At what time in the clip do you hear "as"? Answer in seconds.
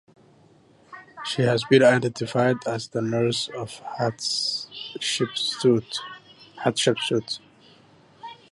2.65-2.87